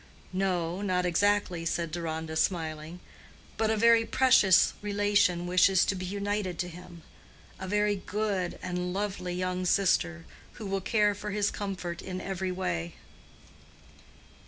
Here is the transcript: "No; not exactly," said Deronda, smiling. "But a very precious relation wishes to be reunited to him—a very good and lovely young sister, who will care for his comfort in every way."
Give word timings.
"No; 0.33 0.81
not 0.81 1.05
exactly," 1.05 1.63
said 1.63 1.91
Deronda, 1.91 2.35
smiling. 2.35 3.01
"But 3.55 3.69
a 3.69 3.77
very 3.77 4.03
precious 4.03 4.73
relation 4.81 5.45
wishes 5.45 5.85
to 5.85 5.93
be 5.93 6.07
reunited 6.07 6.57
to 6.57 6.67
him—a 6.69 7.67
very 7.67 7.97
good 7.97 8.57
and 8.63 8.93
lovely 8.93 9.35
young 9.35 9.63
sister, 9.63 10.25
who 10.53 10.65
will 10.65 10.81
care 10.81 11.13
for 11.13 11.29
his 11.29 11.51
comfort 11.51 12.01
in 12.01 12.19
every 12.19 12.51
way." 12.51 12.95